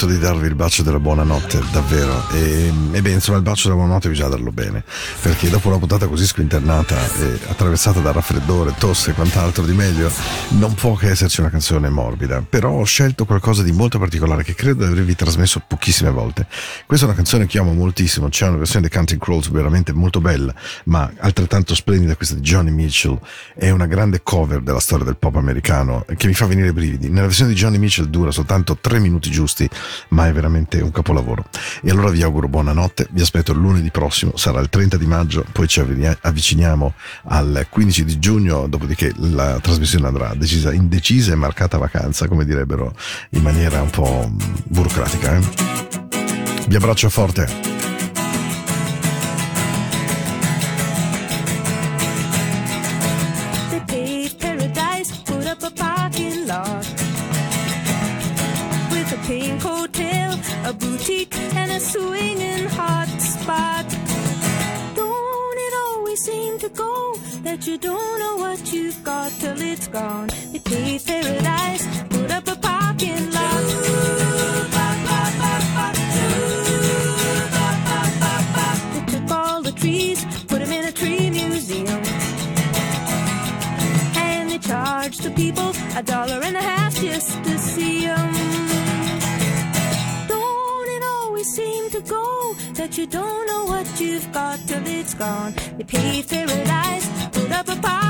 Momento 0.00 0.06
di 0.06 0.18
darvi 0.18 0.46
il 0.46 0.54
bacio 0.54 0.82
della 0.82 0.98
buonanotte, 0.98 1.60
davvero. 1.72 2.28
E, 2.30 2.72
e 2.92 3.02
beh, 3.02 3.10
insomma, 3.10 3.36
il 3.36 3.42
bacio 3.42 3.68
della 3.68 3.80
buonanotte 3.80 4.08
bisogna 4.08 4.28
darlo 4.28 4.52
bene, 4.52 4.82
perché 5.20 5.50
dopo 5.50 5.68
una 5.68 5.78
puntata 5.78 6.06
così 6.06 6.26
squinternata 6.26 6.96
e 7.18 7.38
attraversata 7.48 8.00
da 8.00 8.12
raffreddore, 8.12 8.74
tosse 8.78 9.10
e 9.10 9.14
quant'altro 9.14 9.64
di 9.64 9.72
meglio, 9.72 10.10
non 10.50 10.74
può 10.74 10.94
che 10.94 11.10
esserci 11.10 11.40
una 11.40 11.50
canzone 11.50 11.88
morbida. 11.90 12.42
Però 12.48 12.70
ho 12.70 12.84
scelto 12.84 13.24
qualcosa 13.24 13.62
di 13.62 13.72
molto 13.72 13.98
particolare 13.98 14.42
che 14.42 14.54
credo 14.54 14.84
di 14.84 14.92
avervi 14.92 15.14
trasmesso 15.14 15.62
pochissime 15.66 16.10
volte. 16.10 16.46
Questa 16.86 17.04
è 17.04 17.08
una 17.08 17.16
canzone 17.16 17.46
che 17.46 17.58
amo 17.58 17.72
moltissimo, 17.72 18.28
c'è 18.28 18.46
una 18.46 18.58
versione 18.58 18.88
di 18.88 18.94
Counting 18.94 19.20
Crows 19.20 19.50
veramente 19.50 19.92
molto 19.92 20.20
bella, 20.20 20.54
ma 20.84 21.10
altrettanto 21.18 21.74
splendida 21.74 22.16
questa 22.16 22.36
di 22.36 22.40
Johnny 22.40 22.70
Mitchell. 22.70 23.18
È 23.54 23.68
una 23.70 23.86
grande 23.86 24.22
cover 24.22 24.60
della 24.60 24.80
storia 24.80 25.04
del 25.04 25.16
pop 25.16 25.36
americano 25.36 26.04
che 26.16 26.26
mi 26.26 26.34
fa 26.34 26.46
venire 26.46 26.72
brividi. 26.72 27.08
Nella 27.08 27.26
versione 27.26 27.50
di 27.50 27.56
Johnny 27.56 27.78
Mitchell 27.78 28.06
dura 28.06 28.30
soltanto 28.30 28.78
tre 28.80 28.98
minuti 28.98 29.30
giusti, 29.30 29.68
ma 30.08 30.28
è 30.28 30.32
veramente 30.32 30.80
un 30.80 30.90
capolavoro. 30.90 31.44
E 31.82 31.90
allora 31.90 32.10
vi 32.10 32.22
auguro 32.22 32.48
buonanotte, 32.48 33.08
vi 33.10 33.20
aspetto 33.20 33.52
lunedì 33.52 33.90
prossimo, 33.90 34.36
sarà 34.36 34.60
il 34.60 34.68
30 34.68 34.96
di 34.96 35.06
maggio, 35.06 35.44
poi 35.52 35.66
ci 35.66 35.80
avviciniamo 35.80 36.94
al 37.24 37.66
15 37.68 38.04
di 38.04 38.18
giugno, 38.18 38.66
dopodiché 38.68 39.12
la 39.16 39.58
trasmissione 39.60 40.06
andrà 40.06 40.34
decisa, 40.34 40.72
indecisa 40.72 41.32
e 41.32 41.36
marcata 41.36 41.78
vacanza, 41.78 42.28
come 42.28 42.44
direbbero 42.44 42.94
in 43.30 43.42
maniera 43.42 43.80
un 43.82 43.90
po' 43.90 44.30
burocratica. 44.64 45.36
eh. 45.36 45.40
Vi 46.68 46.76
abbraccio 46.76 47.08
forte. 47.08 47.69
A 86.00 86.02
dollar 86.02 86.40
and 86.42 86.56
a 86.56 86.62
half 86.62 86.94
just 86.94 87.30
to 87.44 87.58
see 87.58 88.06
'em. 88.06 88.32
Don't 90.28 90.88
it 90.96 91.02
always 91.14 91.48
seem 91.58 91.90
to 91.90 92.00
go 92.16 92.26
that 92.78 92.96
you 92.98 93.06
don't 93.06 93.44
know 93.50 93.64
what 93.72 93.86
you've 94.00 94.28
got 94.32 94.56
till 94.66 94.86
it's 94.98 95.14
gone? 95.14 95.52
They 95.76 95.84
paved 95.84 96.28
paradise, 96.30 97.06
put 97.32 97.50
up 97.58 97.68
a 97.68 97.76
parking 97.76 98.09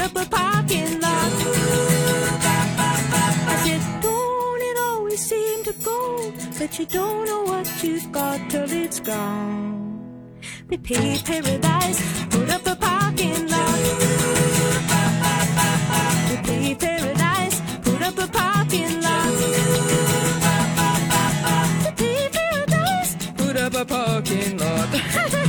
up 0.00 0.16
a 0.16 0.24
parking 0.24 1.00
lot. 1.00 1.32
I 3.52 3.56
said, 3.64 4.02
don't 4.02 4.62
it 4.70 4.78
always 4.88 5.20
seem 5.20 5.64
to 5.64 5.72
go, 5.84 6.32
but 6.58 6.78
you 6.78 6.86
don't 6.86 7.24
know 7.26 7.42
what 7.42 7.66
you've 7.82 8.10
got 8.10 8.38
till 8.50 8.70
it's 8.70 9.00
gone. 9.00 10.38
They 10.68 10.78
paid 10.78 11.24
paradise, 11.24 12.00
put 12.30 12.48
up 12.48 12.66
a 12.66 12.76
parking 12.76 13.46
lot. 13.48 13.80
They 16.28 16.38
paid 16.48 16.78
paradise, 16.78 17.60
put 17.82 18.02
up 18.02 18.18
a 18.18 18.26
parking 18.28 19.00
lot. 19.06 19.32
They 21.84 21.92
paid 22.02 22.32
paradise, 22.32 23.16
put 23.36 23.56
up 23.56 23.74
a 23.74 23.84
parking 23.84 24.56
lot. 24.58 25.36